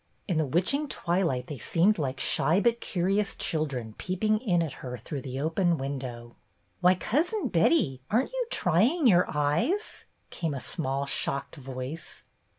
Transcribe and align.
In 0.27 0.37
the 0.39 0.47
witching 0.47 0.87
twilight 0.87 1.45
they 1.45 1.59
seemed 1.59 1.99
like 1.99 2.19
shy 2.19 2.59
but 2.59 2.79
curious 2.81 3.35
children 3.35 3.93
peeping 3.99 4.39
in 4.39 4.63
at 4.63 4.73
her 4.81 4.97
through 4.97 5.21
the 5.21 5.39
open 5.39 5.77
window. 5.77 6.35
"Why, 6.79 6.95
Cousin 6.95 7.49
Betty, 7.49 8.01
are 8.09 8.23
n't 8.23 8.31
you 8.33 8.47
trying 8.49 9.05
your 9.05 9.27
eyes?" 9.31 10.05
came 10.31 10.55
a 10.55 10.59
small 10.59 11.05
shocked 11.05 11.55
voice. 11.57 12.23